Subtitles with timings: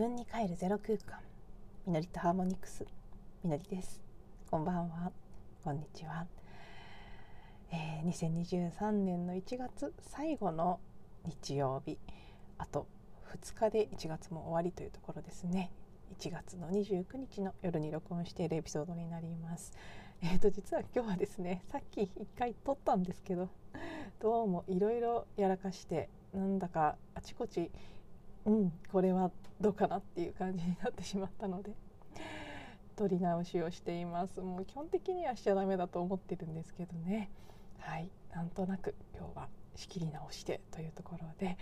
[0.00, 1.18] 自分に帰るゼロ空間。
[1.86, 2.86] みのりとハーモニクス。
[3.44, 4.00] みのりです。
[4.50, 5.12] こんばんは。
[5.62, 6.26] こんにちは、
[7.70, 10.80] えー、2023年の1月最後の
[11.26, 11.98] 日曜日。
[12.56, 12.86] あと
[13.42, 15.70] 2日で1月も終わりというところですね。
[16.18, 19.74] 1月の29日の夜に録音しているエピソードになります。
[20.24, 23.50] えーと実は今日はですねさっき1回撮ったんですけど
[24.18, 27.70] どうもいろいろやらかしてなんだかあちこち
[28.46, 29.30] うんこれは
[29.60, 31.72] どうかなっていう感じになってしまったので
[32.96, 34.40] 撮り直しをしています。
[34.40, 37.30] もう基本的にはしちゃダメだと思ってるんですけどね。
[37.78, 38.10] はい。
[38.34, 41.56] なんとなく今日は仕切り直してというところで、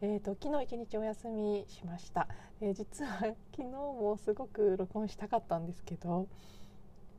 [0.00, 2.28] えーと、昨日一日お休みしました、
[2.60, 6.28] えー、実は昨日もすごく録音したかったんですけど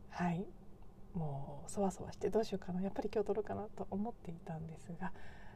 [0.09, 0.45] はい。
[1.13, 2.81] もうそわそわしてどうしようかな。
[2.81, 5.11] やっぱり今日撮ろうかなと思っていたんですが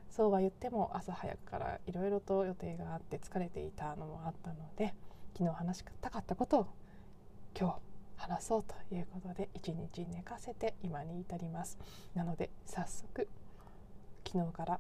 [0.10, 4.94] そうは言っても朝早くからいろいろと予定があって疲れていたのもあったので
[5.38, 6.68] 昨日話したかったことを
[7.58, 11.80] 今日話そうということで一日寝かせて今に至ります。
[12.14, 13.28] なので早速
[14.28, 14.80] 昨日から、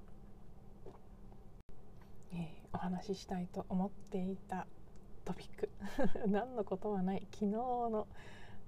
[2.33, 2.39] えー、
[2.73, 4.67] お話ししたいと思っていた
[5.23, 5.69] トピック。
[6.27, 7.25] 何のことはない。
[7.31, 8.07] 昨日の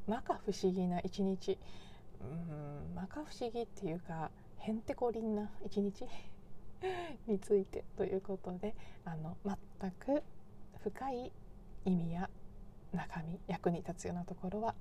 [0.07, 1.59] 摩訶不思議な一日。
[2.21, 6.05] うん摩訶不思議っていうかへんてこりんな一日。
[7.27, 9.37] についてということであの
[9.79, 10.23] 全く
[10.83, 11.31] 深い
[11.85, 12.29] 意味や
[12.93, 14.75] 中身役に立つようなところは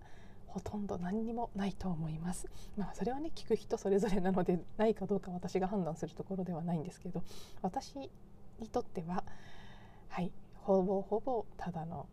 [0.47, 2.49] ほとんど何にもないと思います。
[2.77, 7.23] まあそれはね聞く人それぞれなのでないかどうか私が判断するところではないんですけど
[7.63, 8.11] 私に
[8.69, 9.25] とっては
[10.09, 12.09] はいほぼほぼただの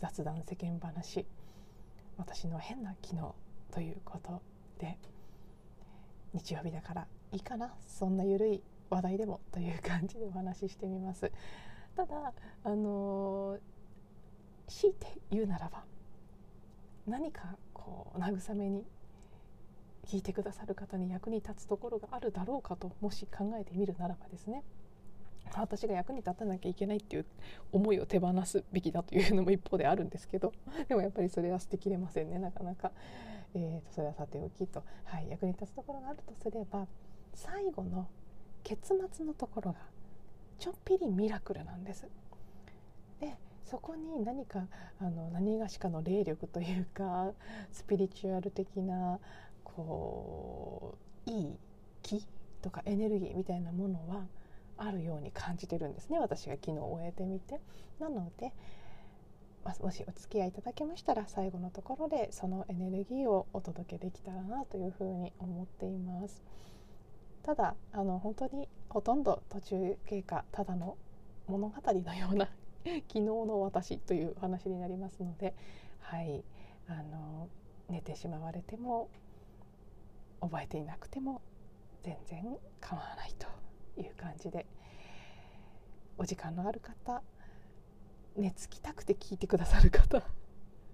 [0.00, 1.26] 雑談世間話
[2.16, 3.34] 私の変な機能
[3.70, 4.42] ということ
[4.78, 4.98] で
[6.32, 11.30] 日曜日だからいいかなそんな緩い話題でもという感じでお話ししてみます。
[11.96, 12.32] ただ
[12.64, 13.58] あの、
[14.68, 15.84] 強いて言うならば
[17.06, 18.84] 何かこう慰めに
[20.06, 24.62] 聞いてくださる方に役に立つところがあるだろうかともし考えてみるならばですね。
[25.56, 27.26] 私が役に立たなきゃいけないっていう
[27.72, 30.52] 思いを手放すべきだというのも一方であるんですけど
[30.88, 32.92] でもやっぱりそれは捨てきれませんねなかなか、
[33.54, 36.86] えー、とそれはさておきと、はい、役に立つところがあるとすれば
[37.34, 38.08] 最後の
[38.64, 39.78] 結末のところが
[40.58, 42.06] ちょっぴりミラクルなんです。
[43.20, 44.66] でそこに何か
[45.00, 47.32] あの何がしかの霊力というか
[47.72, 49.18] スピリチュアル的な
[49.64, 51.58] こういい
[52.02, 52.26] 気
[52.62, 54.26] とかエネルギーみたいなものは
[54.76, 57.60] あるように感じてるんですね私が昨日終えてみて。
[57.98, 58.52] なので
[59.80, 66.42] もしお付き合いいただけましたら最後のところでそのエネルギーをお届けできたらなというふうに思っています。
[67.42, 70.96] ただあの本当にほとんど途中経過ただの
[71.46, 72.48] 物語のような
[72.84, 75.54] 昨日の私というお話になりますので、
[76.00, 76.44] はい、
[76.86, 77.48] あの
[77.88, 79.08] 寝てしまわれても
[80.40, 81.40] 覚えていなくても
[82.02, 83.46] 全然構わないと
[84.00, 84.66] いう感じで
[86.16, 87.22] お時間のある方
[88.36, 90.22] 寝つきたくて聞いてくださる方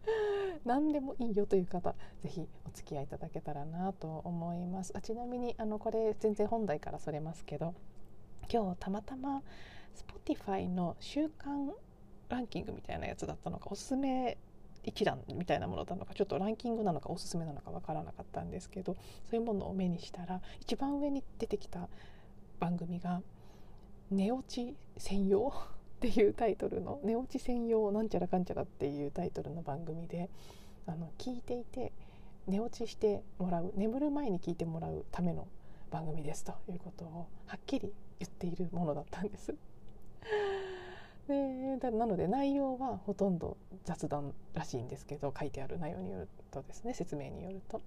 [0.64, 4.92] 何でもいいよという方ぜひお付き合いいただけたらなと思います。
[4.96, 7.74] あちなみにあのこれ全然本題からそれますけど
[8.52, 9.42] 今日たまたま
[9.94, 11.72] Spotify の週間
[12.28, 14.38] ランキングみたいなやつだったのかおすすめ
[14.82, 18.94] 一覧みたいなものなのかちょっとランキングなのかおすすめなのかわからなかったんですけど
[19.24, 21.88] そういうものを目にしたら一番上に出てきた
[22.60, 23.22] 番組が
[24.10, 25.52] 「寝落ち専用」
[25.96, 30.28] っていうタイトルの「寝落ち専用なんちゃらかんちゃら」っていうタイトルの番組で
[30.86, 31.92] あの聞いていて
[32.46, 35.46] 寝落ちしてもらう眠る前に聞いてもらうための
[35.90, 39.54] 番組ですということをはっきり言っているものだったんです。
[41.26, 47.80] でなので内容はほとんど雑談らしいんですけど書いてある内容によるとですね説明によると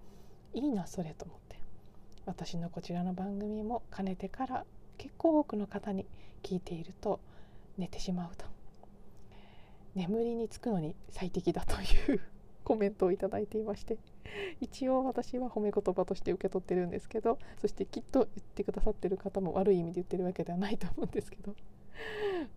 [0.53, 1.59] いいなそれと思って
[2.25, 4.65] 私のこちらの番組もかねてから
[4.97, 6.07] 結構多くの方に
[6.41, 7.19] 聞いていると
[7.77, 8.45] 寝てしまうと。
[9.95, 12.21] 眠りにつくのに最適だという
[12.63, 13.97] コメントをいただいていまして。
[14.59, 21.55] 一応私は褒め言葉として受け取ってるんですけどそしてきっと言ってくださってる方も悪い意味で言ってるわけではないと思うんですけど。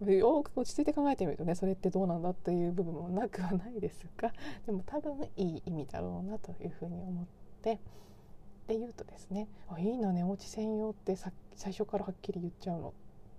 [0.07, 4.33] よく落ち着いて考えてみるとねそれってどうなんだっていう部分もなくはないですが
[4.67, 7.27] でも多分いい意味だろうなというふうに思っ
[7.63, 7.79] て。
[8.67, 11.33] で言うとですねあいいな寝落ち専用って最
[11.73, 12.95] 初からはっきり言っちゃうの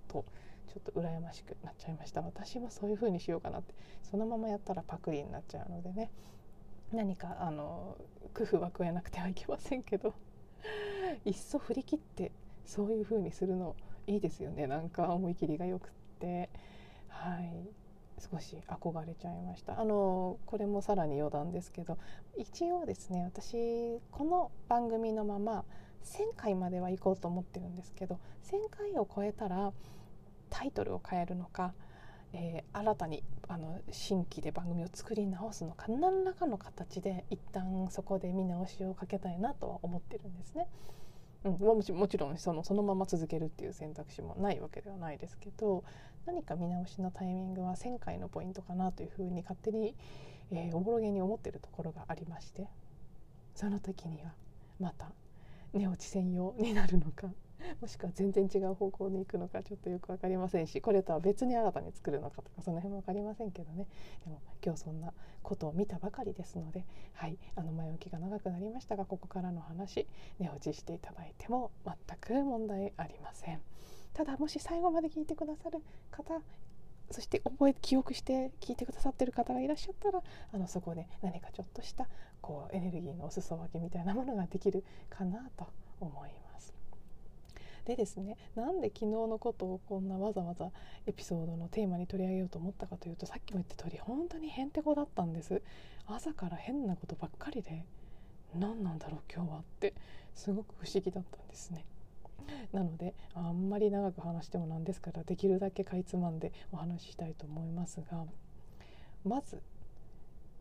[0.10, 0.26] と
[0.68, 2.22] ちょっと羨ましくなっちゃいました。
[2.22, 3.74] 私もそういう風にしようかなって。
[4.04, 6.12] そのままやったらパクリになっちゃうのでね。
[6.92, 7.98] 何かあの
[8.34, 10.14] 工夫は加えなくてはいけませんけど。
[11.26, 12.32] いっそ振り切って
[12.66, 13.76] そういう風にするの
[14.08, 14.68] いいですよね。
[14.68, 16.50] なんか思い切りがよくって。
[17.08, 17.70] はい。
[18.20, 19.80] 少し憧れちゃいました。
[19.80, 21.98] あのこれもさらに余談ですけど。
[22.38, 25.66] 一応ですね私この番組のまま
[26.04, 28.20] 1,000回までは行こうと思ってるんですけど。
[28.44, 29.74] 1,000回を超えたら
[30.52, 31.74] タイトルを変えるのか、
[32.34, 40.68] えー、新たにあの新規で番組を作り直すのか何らかの形で一旦そこで見直しをかけたいなとは思ってるんですね。
[41.44, 45.84] うん、もちもちろんそのそのまま続けるっていう選択肢もないわけではないですけど
[46.26, 49.96] 何か見直しのタイミングは1,000回のポイントかなというふうに勝手に、
[50.52, 52.68] えー、おぼろげに思ってるところがありまして
[53.56, 54.34] その時には
[54.80, 55.12] また
[55.74, 57.28] 寝落ち専用になるのか
[57.82, 63.88] もしくは全然違う方向に行くのかちょっとよく分かりませんしこれとは別に新たに作るのかとかその辺も分かりませんけどね
[64.24, 65.14] でも今日そんな
[65.44, 70.08] ことを見たばかりですのではいあの前置きが長くなりましたがここからの話
[70.40, 73.62] 寝落ちしていただいても全く問題ありません。
[74.14, 75.80] ただもし最後まで聞いてくださる
[76.12, 76.42] 方
[77.12, 80.22] そして覚え記憶して聞いてくださってる方がいらっしゃったら
[80.54, 82.08] あのそこで何かちょっとした
[82.42, 85.68] こうエネルギーのお裾分けみたいなものができるかなと
[86.00, 86.41] 思います。
[87.86, 90.70] でですねなんで昨日のことをこんなわざわざ
[91.08, 95.62] エピソードのテーマに取り上げようと思ったかというとさっきも言った通り本当にへんてこだったんです。
[96.08, 97.86] 朝から変なことばっかりで
[98.56, 99.94] 何なんだろう今日はって
[100.36, 101.86] すごく不思議だったんですね。
[102.74, 108.26] なのであんまり長く話してもなんですからできるだけかいつまんでお話ししたいと思いますが
[109.24, 109.62] まず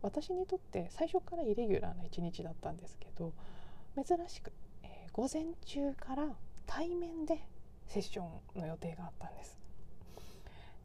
[0.02, 3.32] 私にとって最初からイレギュラーな一日だったんですけど
[3.96, 4.52] 珍しく、
[4.82, 6.28] えー、午前中から
[6.70, 7.48] 対面で
[7.88, 9.58] セッションの予定があったんです。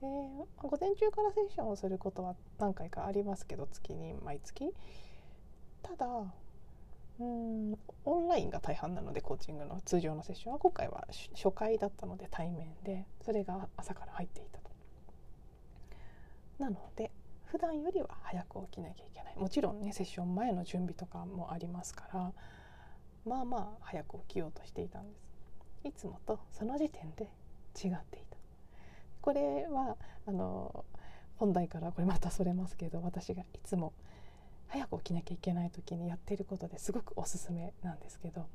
[0.02, 4.74] えー、午前中からセッションをすることは何回かありますけど月に毎月
[5.84, 6.08] ただ
[7.20, 14.72] うんオンラインが大半なのでコーチングの通常のセッションは今回は初回だったので対面でそれが朝から入っていたと。
[16.58, 17.12] なので
[17.46, 22.34] 普段よりは早く起きなきゃいけないもちろんねセッション前の準備とかもありますから
[23.24, 25.25] まあまあ早く起きようとしていたんです
[25.86, 27.30] いつもとその時点で違っ
[27.80, 27.92] てい
[28.30, 28.38] た。
[29.22, 29.96] これは
[30.28, 30.84] あの
[31.38, 33.94] 本題からこれまたそれますけど私がいつも
[34.68, 38.46] 早く起きなきゃいけない時にやっていることですごくおすすめなんですけど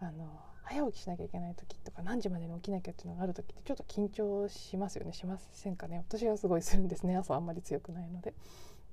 [0.00, 0.28] あの
[0.64, 5.12] 早起きしなきゃいけない時とか何時までに起きなきゃっていうのがある時ってちょっと緊張しますよね。
[5.12, 6.04] しませんかね。
[6.08, 7.16] 私はすごいするんですね。
[7.16, 8.34] 朝あんまり強くないので。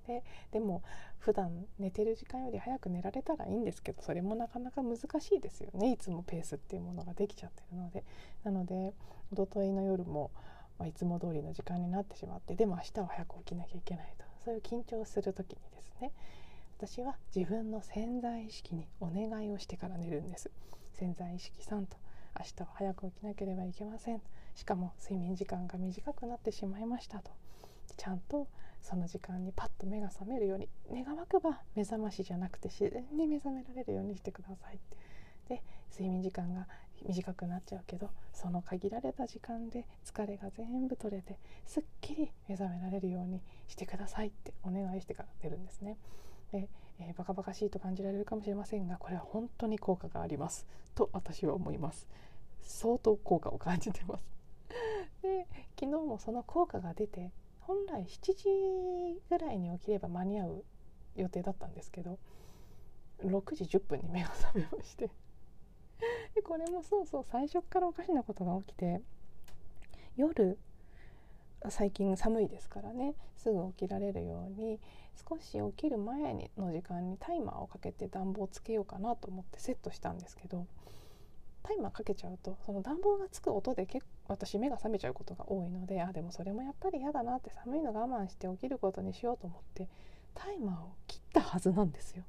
[0.08, 0.84] ででも
[1.20, 5.92] 普段寝てる時間より早く寝られたらいいんですけどそれもなかなか難しいですよね。
[5.92, 8.04] いつもペースっていうものができちゃってるので。
[8.44, 8.94] なので
[9.32, 10.32] 一昨日の夜も、
[10.78, 14.26] まあ、いつも通りの時間になってしまってでも明日は早く起きなきゃいけないと。
[14.44, 16.12] そういう緊張する時にですね
[16.78, 20.52] 私は自分の潜在意識にお願いをしてから寝るんです。
[20.94, 21.98] 潜在意識さんと
[22.38, 24.22] 明日は早く起きなければいけません。
[24.56, 27.32] しかも睡眠時間が短くなってしまいましたと。
[27.98, 28.48] ちゃんと
[28.86, 34.80] その時間にパッと目が覚めるように願わくば目覚ましじゃなくて自然に目覚められるようにしてください。
[35.50, 36.68] で睡眠時間が
[37.04, 45.98] 短くなっちゃうけどその限られた時間で疲れが全部取れてすっきり目覚められるようにしてくださいってお願いしてから出るんですね。
[46.52, 46.70] で
[47.00, 50.66] えー、バカバカしいと感じられるかもしれませんがこれは本当に効果があります。
[50.94, 52.08] と私は思います。
[52.62, 54.24] 相当効果を感じてます。
[55.22, 55.48] で
[55.80, 57.32] 昨日もその効果が出て
[57.68, 58.44] 本来7時
[59.30, 60.66] ぐらいに起きれば間に合う
[61.16, 62.20] 予定だったんですけど
[63.24, 65.10] 6時10分に目が覚めまして。
[66.36, 69.02] でこれもそうそう最初からおかしなことが起きて
[70.18, 70.60] 夜
[71.70, 74.80] 最近寒いですからねすぐ起きられるように
[75.28, 80.68] 少し起きる前の時間にタイマーをかけて暖房をつけようかなと思ってセットしたんですけど
[81.66, 89.90] タイマーかけちゃうとその暖房がつく音で結構私目が覚めちゃうことが多いのであでもそれもやっぱり嫌だなって寒いの我慢して起きることにしようと思って
[90.36, 92.24] タイマーを切ったはずなんですよ。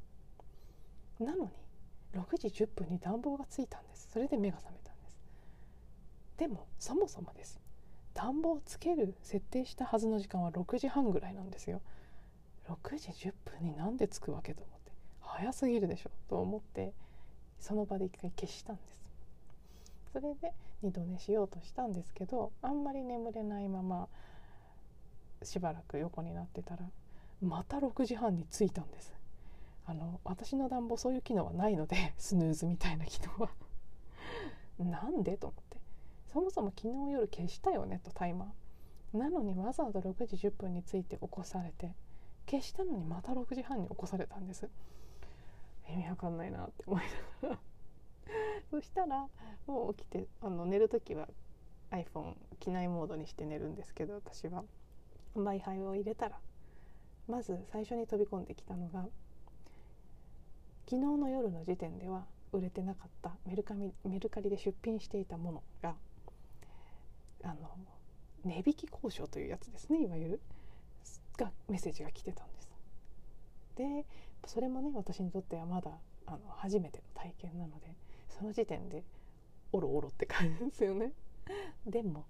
[1.20, 1.50] なのに
[2.14, 4.08] 6時10分に暖房がついたんです。
[4.10, 5.18] それで目が覚めたんです。
[6.38, 7.60] でもそもそもです。
[8.14, 11.82] 暖房つける設定したはずの時間は6時半ぐらいなんですよ。
[12.68, 16.94] 6時10分になんでつくわけと思って早すぎるでしょと思って
[17.60, 19.05] その場で一回消したんです。
[20.16, 24.08] それで二度寝しようとしたんですけどあんまり眠れないまま
[25.42, 26.88] しばらく横になってたら
[27.42, 29.12] また6時半に着いたんです。
[29.84, 33.50] あの私の暖房そういう機能はないので スヌーズみたいな機能は。
[34.80, 35.76] なんでと思って。
[36.32, 39.18] そもそも昨日夜消したよねとタイマー。
[39.18, 41.94] なのにわざわざ6時10分について起こされて
[42.46, 44.70] 消したのにまた6時半に起こされたんです。
[45.90, 47.02] 意味わかんないなって思い
[47.42, 47.75] ながら。
[48.70, 49.28] そしたら
[49.66, 51.28] もう起きてあの寝る時は
[51.90, 54.64] iPhone 機内モードにして寝るんですけど私は
[55.34, 56.38] Wi-Fi を入れたら
[57.28, 59.06] まず最初に飛び込んできたのが
[60.84, 65.96] 昨日の夜の時点では売れてなかったメルカリメルカリで出品していたものが
[67.42, 67.54] あの
[68.44, 70.40] 値引き交渉というやつですねいわゆる
[71.36, 72.68] がメッセージが来てたんです。
[73.76, 74.06] で
[74.46, 75.90] それもね私にとってはまだ
[76.26, 77.94] あの初めての体験なので
[78.38, 79.02] その時点で
[79.72, 81.12] おろおろって感じですよね。
[81.86, 82.24] でも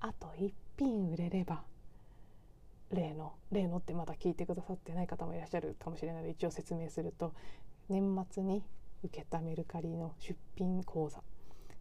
[0.00, 1.64] あと1品売れれば
[2.90, 7.32] 例の例のってまだ聞いてくださってない方もいらっしゃるかもしれないので一応説明すると
[7.88, 8.62] 年末に
[9.02, 11.22] 受けたメルカリの出品講座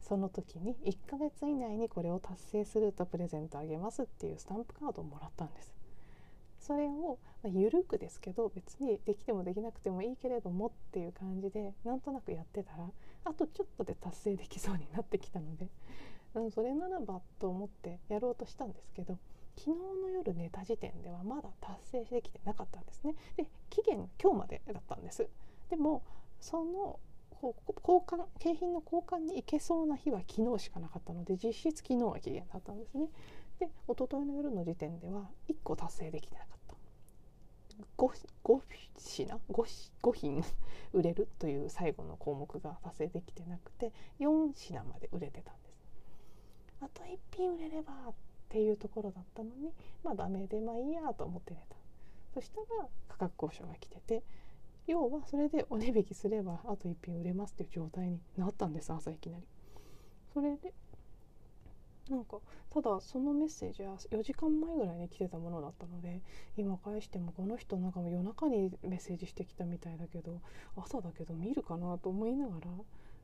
[0.01, 5.73] その時に1ヶ月以内にこれを達成するとプレゼントあげますっていうスタンプカードをもらったんです。
[6.59, 12.89] それを、まあ、緩くですけど別にできてもできなくてもいいけれどもっていう感じでなんとなくやってたら
[13.25, 15.69] あとちょっとで達成できそうになってきたので、
[16.35, 19.17] うん、それならばと思ってやろうとしたんですけど
[19.55, 23.15] 昨日の夜寝た時点ではまだ達成できてなかったんですね。
[23.37, 25.29] で期限今日までだったんです。
[25.69, 26.03] でも
[26.39, 26.99] その
[27.41, 33.09] 交換景品の交換に行けそうな日は昨日しかなかったので実質昨日は期限だったんですね。
[33.59, 36.62] で一昨日の夜の時点では1個達成できてなかった
[37.97, 38.61] 5, 5
[38.97, 39.27] 品
[40.01, 40.43] 5, 品
[40.93, 45.77] 売れるという最後の項目が達成できてなくて4品まで売れてたんです。
[46.81, 48.13] あと1品売れればっ
[48.49, 49.71] ていうところだったのに
[50.03, 51.75] まあダメでまあいいやと思って寝た。
[52.33, 54.23] そしたら価格交渉が来てて
[54.87, 59.45] 要はそれでお値引きすればあと1品売れますっていう状態になったんです朝いきなり。
[60.33, 60.73] それで
[62.09, 62.37] なんか
[62.69, 66.21] ただそのメッセージは4時間前ぐらいに来てたものだったので
[66.57, 70.41] 今返してもこの人なんか夜中にメッセージしてきたみたいだけど
[70.75, 72.71] 朝だけど見るかなと思いながら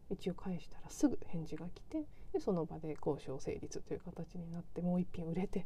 [0.10, 5.66] 一応返したらすぐ返事が来てでその場で交渉成立という形になってもう1品売れて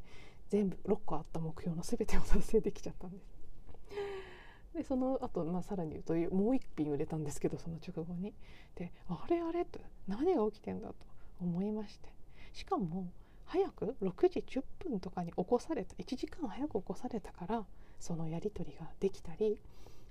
[0.49, 3.43] 全部6個あった目標の全てを達成できちゃったんです。
[4.75, 8.33] でその後、まあさらに言うともう1品売れたんですけどその直後に。
[8.75, 10.95] であれあれと何が起きてんだと
[11.39, 12.09] 思いまして
[12.53, 13.11] しかも
[13.45, 17.65] 早く6時10分とかに起こされた1時間早く起こされたから
[17.99, 19.59] そのやり取りができたり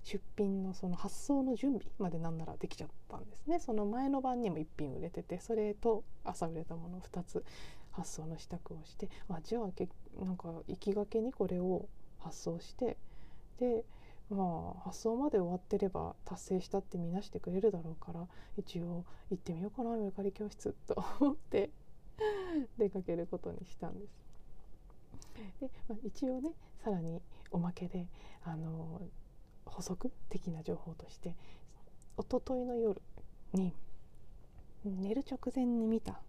[0.05, 3.61] 出品のその発送の準備までなんならできちゃったんですね。
[3.61, 7.45] その前の晩にも1品売れててそれと朝売れたもの2つ
[7.93, 12.97] 発送の支度をしてあじゃあけなんか行きがけにこれを発送して
[13.59, 13.85] で
[14.29, 21.71] まあ発送まで終わってれば達成したって見なしてくれるだろうから一応行ってみようかなメルカリ教室と思って
[22.78, 24.23] 出かけることにしたんです。
[25.61, 26.52] で、まあ、一応ね
[26.85, 28.07] さらにおまけで
[28.45, 29.02] あの
[29.64, 31.35] 補足的な情報として
[32.19, 33.00] 一昨日の夜
[33.54, 33.73] に
[34.85, 36.21] 寝る直前に見た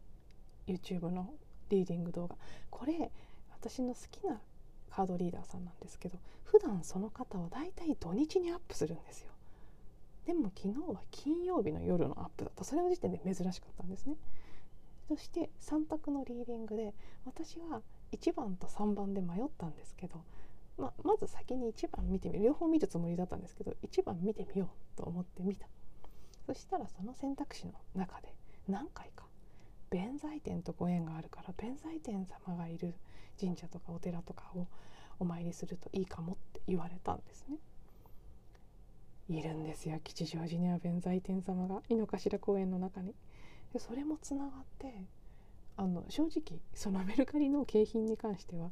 [0.68, 1.34] YouTube の
[1.70, 2.38] リーディング動画。
[2.70, 3.12] これ
[3.60, 4.40] 私の好きな
[4.90, 9.32] カードリーダーさんなんですけど普段その方はだいたい土日にアップするんですよ。
[10.26, 12.64] でも昨日は金曜日の夜のアップだった。
[12.64, 14.16] それの時点で珍しかったんですね。
[15.08, 16.94] そして3択のリーディングで
[17.26, 17.82] 私は
[18.12, 20.24] 1番と3番で迷ったんですけど、
[20.78, 25.68] まあ、まず先に1番見てみる両方見るつもりだったんですけど1番見てみようと思って見た
[26.46, 28.34] そしたらその選択肢の中で
[28.68, 29.26] 何回か
[29.90, 32.96] 弁財天とご縁があるから弁財天様がいる
[33.40, 34.68] 神社とかお寺とかを
[35.20, 37.58] お参りするといいかもって言われたんですね。
[39.30, 43.14] いるんですよ吉祥寺には弁財天様が井の頭公園の中に。
[43.74, 44.94] でそれもつながって
[45.76, 48.70] あの正直そのメルカリの景品に関しては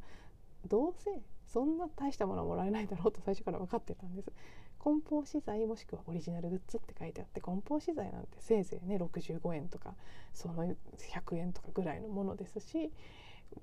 [0.67, 1.11] どうせ
[1.47, 4.31] そんな大したものはもらえないだろうと最初から分かってたんです。
[4.79, 9.93] 梱包資材もしくはオリジナルグッズって書いてあって梱包資材なんてせいぜいね65円とか
[10.33, 12.91] その100円とかぐらいのものですし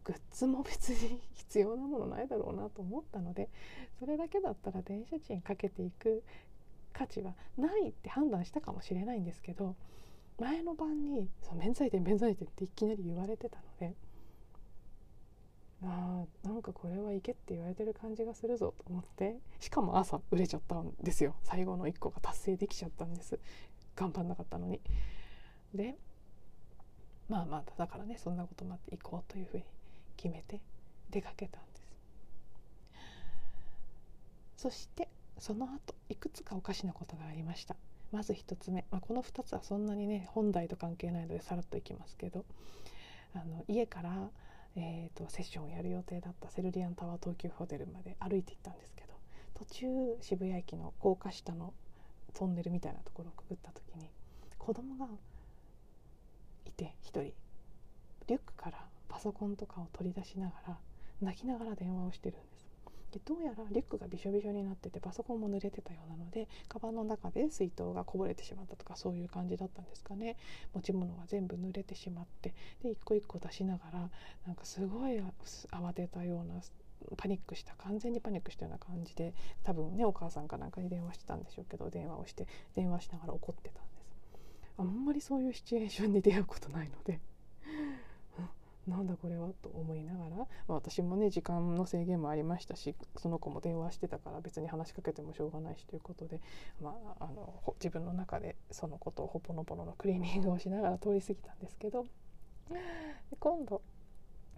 [0.05, 3.49] グッズも別に 必要なものないだろうなと思ったので
[3.99, 6.23] それだけだったら電車賃かけていく
[6.93, 9.75] 価値はないって判断したかもしれないんですけど
[10.39, 13.95] 前の晩に「その免罪店免罪店」っていきなり言われてたので
[15.83, 21.37] あなんかこれはいけって言われてる感じがするぞと思ってしかも朝売れちゃったんですよ。
[21.45, 23.39] 最後の1個が達成できちゃったんです。
[23.95, 24.81] 頑張んなかったのに。
[25.75, 25.97] で
[27.29, 29.65] まあまあだからねそんなこともあって行こうというふうに
[30.17, 30.61] 決めて
[31.11, 31.89] 出かけたんです。
[34.57, 37.77] そしてその後いくつかおかしなことがありました。
[38.13, 42.45] まず1つ目、まあ、この2つはそんなにね本題と関係ないのでさらっといきますけど。
[43.35, 44.31] あの家から、
[44.77, 49.13] えーと、セッションをやる予定だったセルリアンタワー東急ホテルまで歩いて行ったんですけど
[49.59, 49.87] 途中
[50.21, 51.73] 渋谷駅の高架下の
[52.35, 54.11] トンネルみたいなところをくぐった時に
[54.59, 55.07] 子供が
[56.67, 57.33] いて1人。
[58.27, 60.79] リュックからパソコンとかを取り出しながら
[61.23, 62.68] 泣きながら電話をしてるんです。
[63.19, 70.37] でどうやらリュックがびしょびしょになっててパソコンも濡れてたようなのでカバンの中で水筒がこぼれてしまったとかそういう感じだったんですかね。
[70.75, 74.11] 持ち物が全部濡れてしまってで一個一個出しながら
[74.47, 76.61] なんかすごい慌てたような
[77.17, 83.99] パニックした完全にパニックしたような感じで多分ねお母さんかなんかに電話してたんでしょうけど電話をして電話しながら怒ってたんです。
[84.79, 87.21] あんまりそういうシチュエーションに出会うことないので。
[88.89, 96.41] なんだこれはと思いながら、まあ、私もね時間の制限もありましたしその子も電話してたから別に話しかけてもしょうがないしということで、
[96.83, 102.07] まあ、あの自分の中でそのことをほぽのぼののクリーニングをしながら通り過ぎたんですけど
[103.39, 103.83] 今度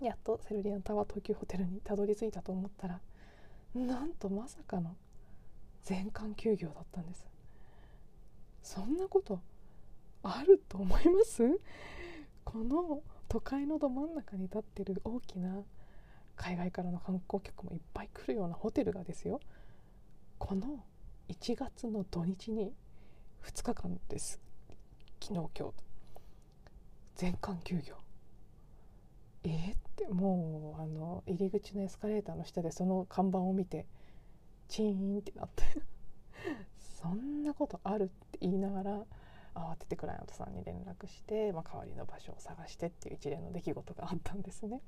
[0.00, 3.00] やっとセルリアンタワー東急ホテルにたどり着いたと思ったら
[3.74, 4.96] なんとまさかの
[5.82, 7.26] 全館休業だったんです。
[8.62, 9.40] そんなこと
[10.22, 11.60] あると思います？
[12.44, 15.62] この都会のど真ん中に立ってる大きな
[16.34, 19.40] 海外からの観光客もいっぱい来るようなホテルがですよ。
[20.38, 20.84] この
[21.28, 22.72] 1月の土日に
[23.44, 24.40] 2日間です。
[25.22, 25.74] 昨日今日。
[27.14, 27.94] 全館休業。
[29.44, 33.86] えー、ってもうあの入り口のエスカレーターの下でその看板を見て
[34.66, 35.62] チーンってなって。
[37.00, 39.06] そんなことあるって言いながら
[39.54, 44.80] 慌ててクライアントさんに連絡して、まあ、代わりの場所を探してっていう一連の出来事があったんですね。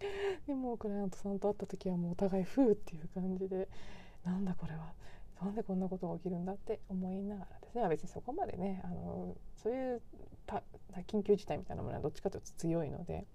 [0.46, 3.68] でもクライアントさんと会った時はもうお互い「ふう」っていう感じで
[4.24, 4.94] なんだこれは
[5.42, 10.02] なんでこんなことが起きるんだって思いながらですね別にそこまでねあのそういう
[11.06, 13.26] 緊急事態みたいなものはどっちかというと強いので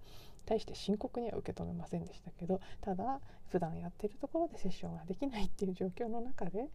[0.44, 6.68] 対して深刻には受け止めませんでしたけどただ普段やってるところでセッションができないっていう状況の中で、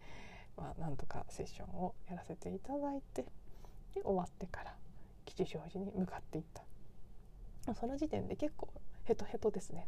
[0.58, 3.26] まあ、なんとかセッションをやらせていただいて
[3.94, 4.76] で終わってから
[5.26, 6.64] 吉祥寺に向かっていった。
[7.76, 8.70] その時点で結構
[9.04, 9.88] ヘトヘトですね。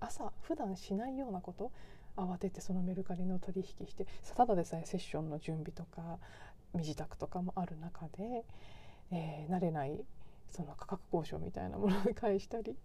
[0.00, 1.72] 朝普段しないようなこと
[2.16, 6.18] 慌ててそのメルカリの取引してただでさえセッションの準備とか
[6.72, 8.44] 身支度とかもある中で、
[9.10, 10.04] えー、慣れない
[10.50, 12.76] その価格交渉みたいなものを返したり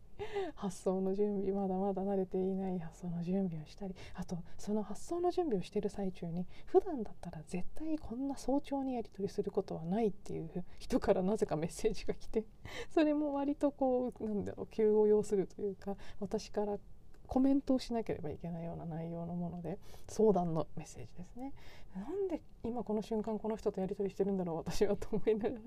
[0.56, 12.44] 発想の準備まだまだ慣れていない発想の準備をしたりあとその発想の準備をしている最中に普段だったら絶対こんな早朝にやり取りすることはないっていう人からなぜかメッセージが来て
[12.94, 16.78] それも割とこうなんだろう急を要するというか私から
[17.30, 19.78] コメントをしなければいけないような内容のもので
[20.08, 21.54] 相談のメッセージですね。
[21.96, 25.62] なんで今この瞬間この人とやり取りしてるんだろう私はと思いながら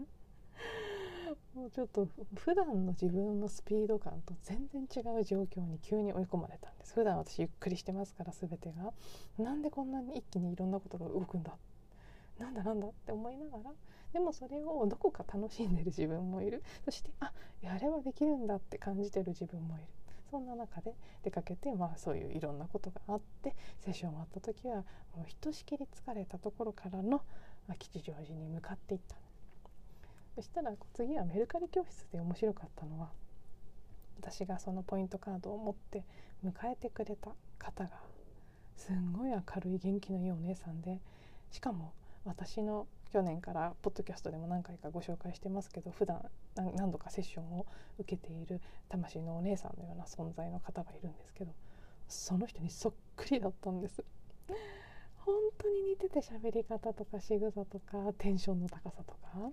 [1.55, 6.95] もうちょっと普段の自分のスピード感と全然違う状況に急に追い込まれたんです。
[6.95, 8.93] 普段私ゆっくりしてますから全てが。
[9.38, 11.53] なんでこんなに一気にいろんなことが動くんだ。
[12.38, 13.71] なんだなんだって思いながら。
[14.15, 16.62] でもそれをどこか楽しんでる自分もいる。
[16.87, 19.85] そしてあやればできるんだって感じてる自分もいる。
[20.31, 24.77] そんな中で出かけて、まあ、そういういろんなことがあってセッション終わった時は
[25.15, 27.23] もうひとしきり疲れたところからの、
[27.69, 29.22] まあ、吉祥寺に向かっていった。
[30.35, 33.11] そしたら次はメルカリ教室で面白かったのは
[34.18, 36.05] 私がそのポイントカードを持って
[36.45, 37.90] 迎えてくれた方が
[38.77, 40.99] すんごい明るい元気のいいお姉さんで
[41.51, 41.92] しかも
[42.25, 46.23] 私の去年からポッドキャストでも何回かご紹介してますけど普段
[46.55, 47.66] 何度かセッションを
[47.99, 51.53] 受けている魂のお姉さんのような存在の方がいるんですけど
[52.09, 54.03] その人にそっくりだったんです。
[55.25, 59.53] 本当に似てて喋り方とか仕草とかテンションの高さとか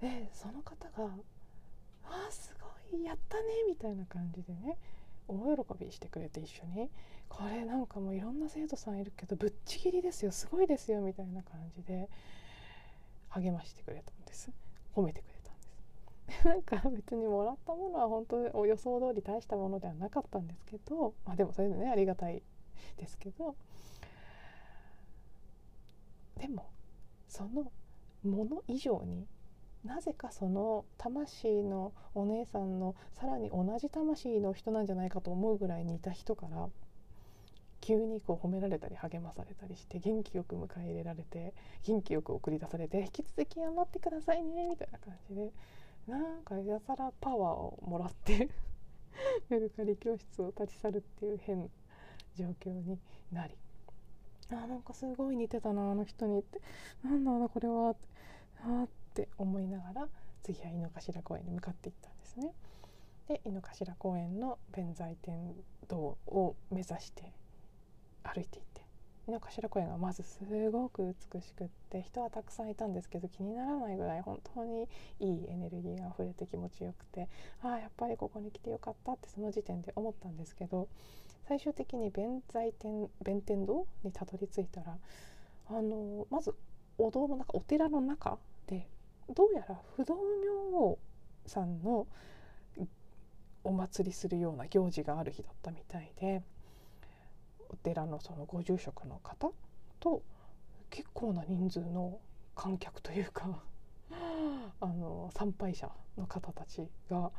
[0.00, 1.14] でその方が
[2.04, 2.54] 「あーす
[2.90, 4.78] ごいやったね」みたいな感じでね
[5.28, 6.90] 大喜びしてくれて一緒に
[7.28, 12.08] 「これなんかもういろんな生徒さんいるけどぶっちぎりですよすごいですよ」みたいな感じで
[13.28, 14.50] 励ましてくれたんです。
[14.94, 15.56] 褒めてくれたん
[16.26, 16.44] です。
[16.48, 22.42] なんか別にもらったものは本当予想通り大したものではなかったんですけど、まあ、でもそれでねありがたい
[22.96, 23.54] ですけど。
[26.36, 26.70] でも
[27.28, 27.70] その
[28.24, 29.28] もの以上に
[29.84, 36.68] なぜかその魂のお姉さんのさらに同じ魂の人なんじゃないかと思うぐらい似た人から
[37.80, 41.54] 急にこう褒められたり励まされたりして元気よく迎え入れられて
[41.86, 45.50] 元気よく送り出されて引き続き頑張ってくださいねみたいな感じで
[46.06, 48.50] なんかやたらパワーをもらって
[49.48, 51.66] メルカリ教室を立ち去るっていう変な
[52.36, 52.98] 状況に
[53.32, 53.54] なり
[54.52, 56.60] あなんかすごい似てたなあの人にって。
[57.04, 58.10] なんだろうこれはって。
[58.62, 60.08] あってって思いながら
[60.42, 62.52] 次は井の頭公園に向かっていったんですね。
[63.28, 65.54] で井の頭公園の弁財天
[65.88, 67.32] 堂を目指して
[68.24, 68.82] 歩いていって
[69.28, 74.88] 井の頭公園がまずすごく美しくって人はたくさんいたんですけど気にならないぐらい本当に
[75.20, 77.28] いいエネルギーが溢れて気持ちよくて
[77.62, 80.88] ああやっぱりここに来てよかったってその時点で思ったんですけど
[81.46, 84.96] 最終的に弁財天弁天堂にたどり着いたら
[85.68, 86.54] あのまず
[86.98, 88.38] お堂の中お寺の中
[89.34, 90.98] どうやら不動明王
[91.46, 92.06] さんの
[93.62, 96.42] お祭りするような行事がある日だったみたいで
[97.68, 99.52] お寺のそのご住職の方
[100.00, 100.22] と
[100.88, 102.18] 結構な人数の
[102.54, 103.62] 観客というか
[104.80, 107.30] あの参拝者の方たちが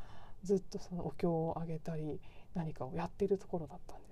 [0.42, 2.20] ずっとそのお経をあげたり
[2.54, 4.11] 何かをやっているところだったんで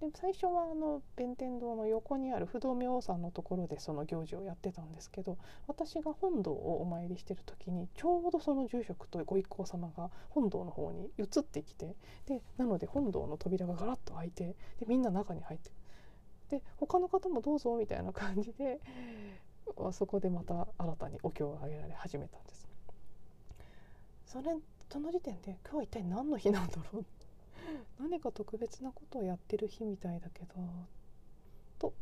[0.00, 15.70] で最初はあの弁天堂の横にある不動明王さんのところでその行事をやってたんですけど私が本堂をお参りしてる時にちょうどその住職とご一行様が本堂の方に移ってきてでなので本堂の扉がガラッと開いてでみんな中に入って
[16.50, 18.80] で他の方もどうぞみたいな感じで
[19.92, 22.66] そこでまた新たにお経をあげられ始めたんです。
[24.26, 24.54] それ
[24.90, 27.04] その時点で今日は一体何の日なんだろう
[27.98, 30.48] 何か特別なことをやってる日みたいだけど
[31.78, 31.94] と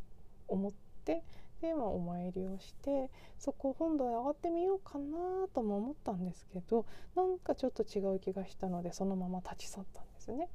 [0.49, 0.73] 思っ
[1.05, 1.23] て
[1.61, 10.49] で、まあ、お参りをしてそこ本堂へ上がってみようかなとも思ったんですけどなんかちょっと違う気がしたのでそのまま立ち去ったんですね。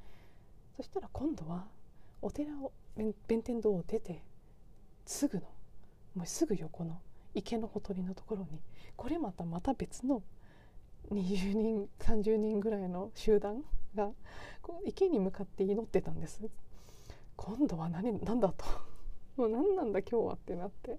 [0.76, 1.66] そしたら今度は
[2.22, 4.22] お寺を弁天堂を出て
[5.04, 5.44] すぐの
[6.14, 7.00] もうすぐ横の
[7.34, 8.60] 池のほとりのところに
[8.96, 10.22] これまたまた別の
[11.12, 13.62] 20人30人ぐらいの集団
[13.94, 14.10] が
[14.60, 16.40] こう池に向かって祈ってたんです。
[17.36, 18.64] 今度は何何だと。
[19.36, 20.98] もう何なんだ今日はってなって。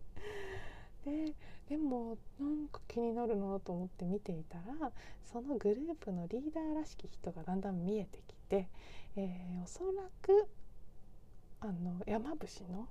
[1.06, 1.34] で
[1.67, 4.91] でもなんか気になるなと思って見ていたら
[5.23, 8.69] そのグループのリーダーらしき人がだんだん見えてきて、
[9.15, 10.47] えー、おそらく
[11.62, 12.88] あの山伏の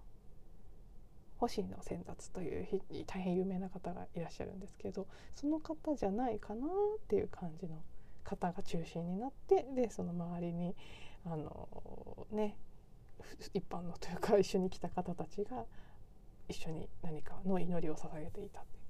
[1.42, 2.68] 星野先達という
[3.05, 6.68] 大変有名な方がいらっしゃるんですけどその方じゃないかなっ
[7.09, 7.83] ていう感じの
[8.22, 10.76] 方が中心になってでその周りに
[11.26, 11.68] あの
[12.31, 12.57] ね
[13.55, 15.64] 一般のというか一緒に来た方たちが
[16.48, 18.83] 一緒に何かの祈りを捧げていたって。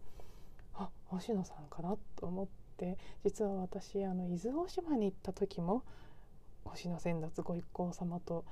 [0.74, 2.46] あ星野さんかなと思っ
[2.78, 5.84] て実は私あの伊豆大島に行った時も
[6.64, 8.44] 星野先達ご一行様と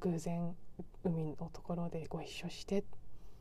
[0.00, 0.54] 偶然
[1.02, 2.84] 海のところでご一緒して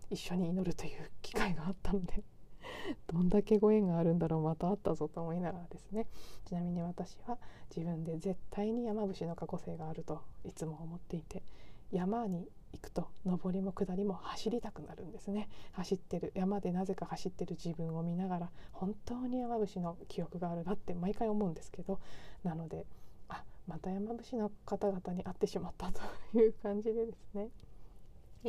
[0.09, 2.23] 一緒に祈るという機会があったので
[3.07, 6.07] どんだけご縁があるんだろうまたあったぞと思いながらですね。
[6.45, 7.37] ちなみに私は
[7.75, 11.43] 自分で絶対に山伏の過去性があるといつも思っていて
[11.91, 15.49] 山に行くと上りも下りも走りたくなるんですね。
[15.73, 21.99] 走ってる山でなぜか走ってる自分を見ながら本当に山伏の記憶があるなって毎回思うんですけど
[22.43, 22.85] なので
[23.29, 26.01] あまた山伏の方々に会ってしまったと
[26.37, 27.49] いう感じでですね。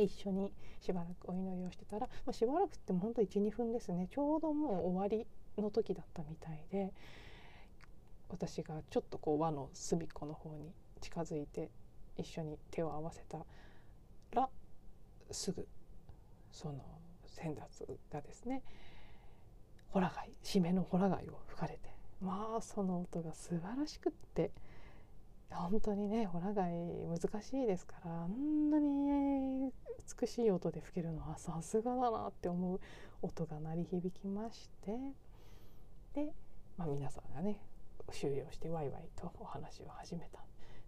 [0.03, 4.07] 一緒にしばらくお祈りをしてたら、まあ、しばらくっても本当12分ですね。
[4.11, 5.27] ちょうどもう終わり
[5.61, 6.93] の時だったみたいで
[8.29, 11.69] 私がちょっとこう輪の隅っこの方に近づいて
[12.17, 13.45] 一緒に手を合わせた
[14.33, 14.49] ら
[15.31, 15.67] すぐ
[16.51, 16.83] その
[17.25, 18.63] 先達がですね
[19.89, 21.79] ホラ貝締めのホラ貝を吹かれて
[22.21, 24.51] まあその音が素晴らしくって
[25.49, 26.71] 本当にねホラ貝
[27.07, 29.71] 難しいですからあんなに
[30.19, 32.79] 美しい音で吹けるのはさすがだなって思う
[33.21, 34.97] 音が鳴り響きまして
[36.13, 36.33] で、
[36.77, 37.59] まあ、皆さんがね
[38.11, 40.39] 終了してワイワイとお話を始めた。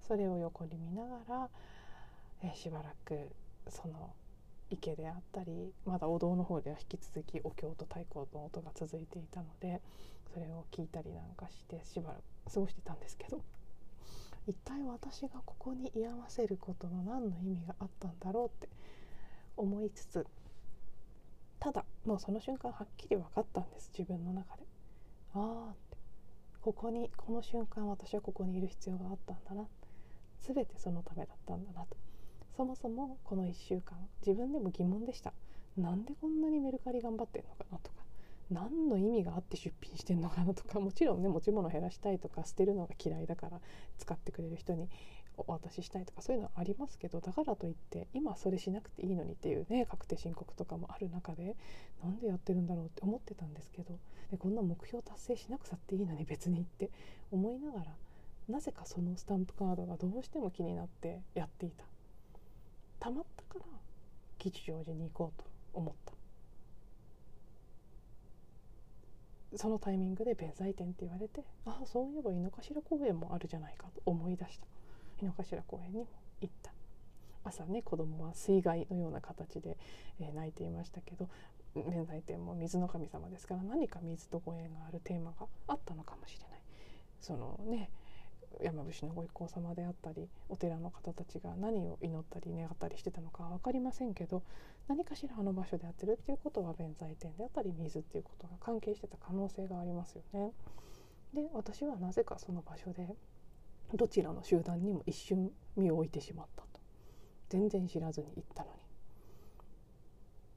[0.09, 1.49] それを横に見ながら、
[2.41, 3.29] えしばらく
[3.69, 4.13] その
[4.71, 9.81] 池であったりまだお堂の方では引き続きお経と太鼓の音が続いていたので
[10.33, 13.41] それを聞いたりなんかしてしばらく過ごしてたんですけど
[14.47, 18.69] 一体私がここに居合わせることの何の意味があったんだろうって
[19.57, 20.25] 思いつつ
[21.59, 24.63] ただもうその瞬間はっきり分かったんです自分の中で。
[25.35, 25.97] ああって。
[26.61, 29.67] ここにこの瞬間私はここにいる必要があったんだな。
[30.41, 31.97] 全てそのためだったんだなと。
[32.55, 35.33] そもそもこの1週間自分でも疑問でした。
[35.77, 37.98] なんでこんなにメルカリ頑張ってんのかなとか。
[38.51, 43.59] 何の意味があって出品してんのかなとかもちろんね持ち物減らしたいとか捨てるのが嫌いだから
[43.97, 44.89] 使ってくれる人に
[45.37, 51.55] お渡ししたいとかそういうのはありますけどだからといって今それしなくていいのにっていうね確定申告とかもある中で
[52.03, 53.97] なんでやってるんだろうって思ってたんですけど
[54.31, 56.89] でこんな目標達成しなくたっていいのに別にって
[57.31, 57.85] 思いながら
[58.49, 61.85] なぜかそのスタンプカードがどうしても気になってやっていた。
[62.99, 63.65] たまったから
[64.39, 66.18] 吉祥寺に行こうと思った。
[69.55, 74.67] そのタイミングで弁財天って言われてああそういえば井の頭公園もあるじゃないかと思い出した
[75.21, 76.07] 井の頭公園にも
[76.41, 76.71] 行った
[77.43, 79.77] 朝ね子供は水害のような形で、
[80.19, 81.29] えー、泣いていましたけど
[81.75, 86.59] 弁財天も水の神様ですから何か水とご縁があるテーマがあったのかもしれない。
[87.21, 87.91] そのね
[88.61, 94.43] 山伏のご一行様であったりお寺の方たちが何を祈ったり願ったりしてたのかは分かりませんけど
[94.87, 100.51] 何かしらあの場所でやってるっていうことは弁財天であったり水っていうことが関係してた可能性がありますよね。
[101.33, 103.15] で私はなぜかその場所で
[103.93, 106.79] どちらの集団にも一瞬身を置いてしまったと。
[107.49, 108.69] 全然知らずに行ったの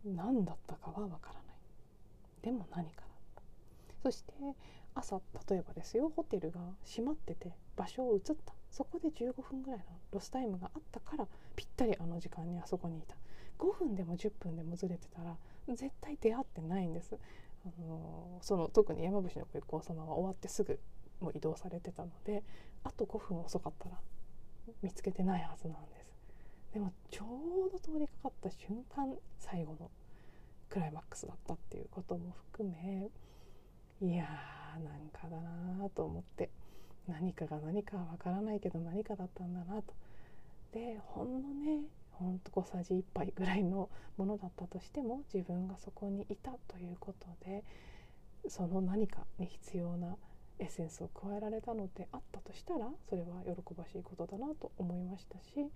[0.05, 0.17] に。
[0.17, 1.43] 何だったかはわからない。
[2.43, 3.43] でも何かだった。
[4.03, 4.33] そして
[4.95, 8.53] 朝例えばですよホテルが閉まってて場所を移った。
[8.71, 13.17] そこで15分ぐらいのロスタイムがあったからぴったりあの時間にあそこにいた。
[13.59, 15.37] 5分でも10分でもずれてたら
[15.69, 17.17] 絶対出会ってないんです。
[17.65, 20.81] あのその特に山伏のご一行様は終わってすぐ
[21.21, 22.43] もう移動されてたので
[22.83, 24.01] あと5分遅かったら
[24.83, 26.13] 見つけてないはずなんです。
[26.73, 27.27] でもちょ
[27.69, 29.91] うど通りかかった瞬間最後の
[30.71, 33.11] クライマックスだったっていうことも含め
[34.01, 36.51] いやーなんかだなと思って
[37.09, 39.95] 何かが何かわからないけど何かだったんだなと。
[40.73, 41.83] でほんのね
[42.13, 47.65] ほんと小さじ1杯ぐらいのものだったとしても自分がそこにいたということで
[48.49, 50.17] その何かに必要な
[50.59, 55.67] エッセンスを加えられたのであったとしたらそれは喜ばしいことだなと思いましたし、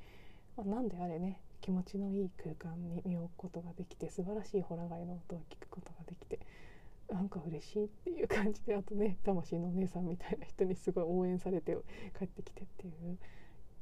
[0.56, 6.38] まあ、何であれね気持ちのいい空間に身を置くことができて素晴らしいホラ貝の音を聞くことができて
[7.08, 11.76] なんか嬉しいっていう感じであとね魂のお姉さんみたいな人にすごい応援されて
[12.18, 13.18] 帰ってきてっていう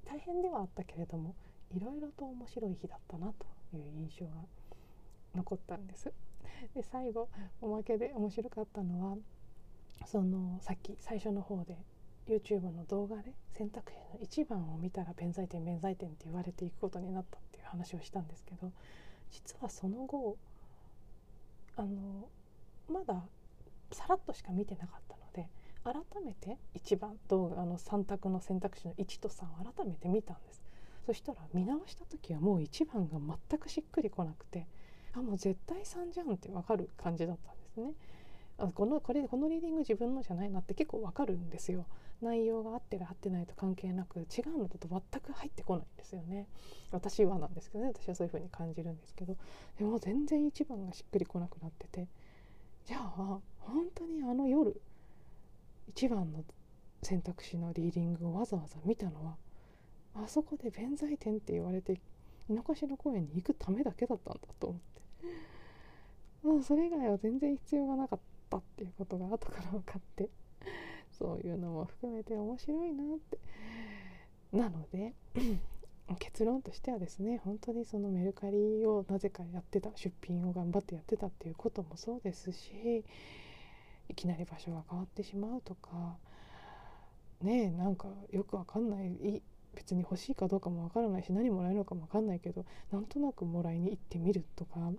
[0.04, 1.34] 大変ではあったけれども
[1.74, 3.32] いろいろと面白い日だったな
[3.72, 4.32] という印象が
[5.34, 6.12] 残ったんです。
[6.74, 7.28] で最後
[7.60, 9.16] おまけで面白かったのは
[10.06, 11.76] そのさっき最初の方で
[12.26, 18.72] YouTube の動画で選択肢の1番を見たら弁財天弁財天って言われていくことになったっていう話をしたんですけど
[19.30, 20.36] 実はその後
[21.76, 22.28] あの
[22.88, 23.22] まだ
[23.92, 25.48] さらっとしか見てなかったので
[25.84, 25.94] 改
[26.24, 30.62] めて1番動画の3択の選択肢の1と3を改めて見たんです。
[31.06, 33.18] そしたら見直した時はもう1番が
[33.48, 34.66] 全くしっくりこなくて
[35.12, 37.92] あもう絶対3じゃんって分かる感じだったんですね。
[38.56, 41.86] あこのこれこのリーディング自分のじゃないなって結構わかるんですよ。
[42.22, 46.46] 内容が合ってる合ってないと関係なく違うのだと全く入ってこないんですよね。
[46.90, 49.36] 私はなんですけどね私はそういう風に感じるんですけど
[49.78, 52.08] でも全然一番がしっくりこなくなってて
[52.84, 54.80] じゃあ本当にあの夜
[55.88, 56.44] 一番の
[57.02, 59.36] 選択肢のリーディングをわざわざ見たのは
[60.14, 62.00] あそこで弁財天って言われて
[62.48, 64.94] 井の頭公園に行くためだけだったんだと思って。
[66.46, 68.20] もうそれ以外は全然必要がなかっ
[68.50, 70.28] たっていうことが後から分かって
[71.18, 73.38] そういうのも含めて面白いなって。
[74.52, 75.14] なので
[76.18, 83.04] 結論としてはですね本当にそのメルカリをなぜかやってた出品を頑張ってやってたっていうこともそうですし
[84.08, 86.16] いきなり場所が変わってしまうとか
[87.40, 89.42] ねえなんかよくわかんない
[89.74, 94.92] 別に欲しいかどうかもわからないし何もらえるのかもわかんないけどなんとなくもらいに行ってみるとか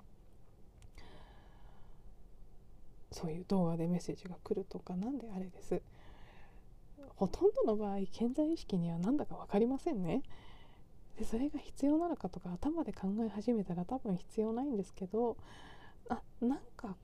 [3.12, 5.82] そういう動画でメッセージが来るとか何であれです。
[7.15, 10.22] ほとんどの場合健在意識には何だか分かりませんね。
[11.17, 15.38] でそれが必要なのかとか頭で考え始めたら多分必要ないんですけど
[16.10, 16.95] あなんか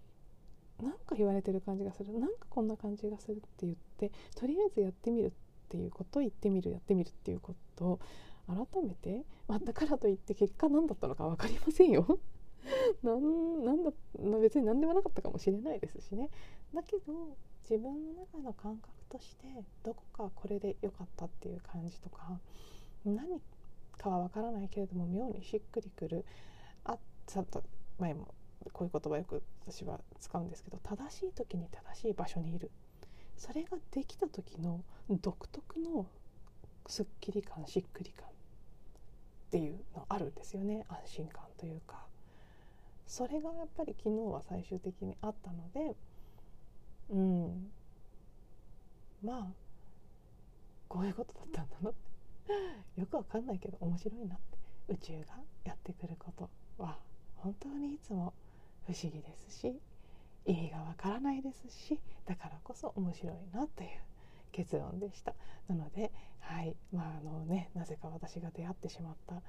[0.82, 2.12] なんか言われてる感じがする。
[2.20, 5.32] なんかこんな感じがするって言ってとりあえずやってみるっ
[5.70, 8.00] ていうこと言ってみるやってみるっていうことを
[8.48, 12.20] 改めて、まあ、だからといって結果何だったのか分かりませんよ。
[13.04, 13.92] なんなんだ
[14.40, 16.30] 別に何でもなかったかもしれないですしね。
[16.74, 19.48] だけど自分の中の感覚として
[19.84, 22.40] どこかこれで良かったっていう感じとか
[23.06, 23.40] 何
[24.02, 26.26] かは分からないけれども妙にしっくりくる。
[26.86, 27.64] あちゃんと
[28.00, 28.34] 前も
[28.74, 32.72] こういう言葉よく私は使うんですけど正しい時に正しい場所にいる。
[33.38, 36.06] それができた時の独特の
[36.88, 38.32] すっきり感しっくり感っ
[39.52, 40.86] ていうのあるんですよね。
[40.90, 42.06] 安心感というか。
[43.08, 45.96] それがやっぱり昨日は最終的にあったので
[47.10, 47.72] うん。
[49.24, 49.48] まあ
[50.88, 52.11] こういうことだったんだなって
[52.98, 56.98] よくわかんないけど面白いなって宇宙がやってくることは
[57.38, 58.34] 本当にいつも
[58.86, 59.80] 不思議ですし
[60.46, 63.90] 意味がわからないですしだからこそ面白いなという
[64.52, 65.34] 結論でした。
[65.68, 69.42] なのではいまああのねなぜか私が出会ってしまった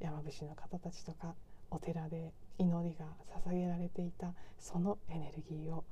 [0.00, 1.34] 山伏の方たちとか
[1.70, 3.06] お寺で祈りが
[3.46, 5.84] 捧げられていたそのエネルギーを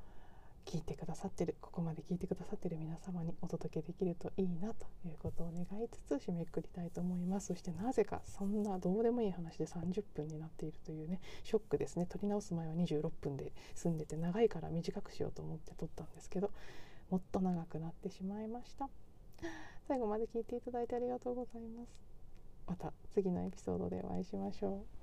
[0.65, 7.47] 聞いてくださってるここまで聞いてくださってる皆様にお届けできるといいなということを願いつつ締めくくりたいと思います。
[7.47, 12.05] そしてなぜかそんなどうでもいい話で30分になっているというねショックですね。
[12.05, 16.51] 撮り直す前は26分で済んでて長いから短くしようと思って撮ったんですけど
[17.09, 18.89] もっと長くなってしまいました。
[19.87, 21.89] 最後まで聞いていただいてありがとうございます。
[22.67, 25.02] また次のエピソードでお会いしましょう。